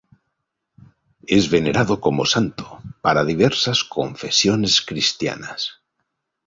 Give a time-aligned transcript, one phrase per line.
[1.27, 5.83] Es venerado como santo para diversas confesiones cristianas.